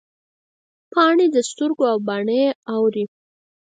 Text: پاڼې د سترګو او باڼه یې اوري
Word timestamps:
پاڼې 0.91 1.25
د 1.35 1.37
سترګو 1.49 1.83
او 1.91 1.97
باڼه 2.07 2.35
یې 2.43 2.49
اوري 2.73 3.05